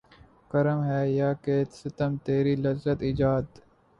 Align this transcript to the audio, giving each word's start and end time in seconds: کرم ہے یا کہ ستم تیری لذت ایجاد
کرم 0.51 0.79
ہے 0.83 1.01
یا 1.11 1.29
کہ 1.43 1.55
ستم 1.73 2.11
تیری 2.25 2.55
لذت 2.63 2.99
ایجاد 3.07 3.43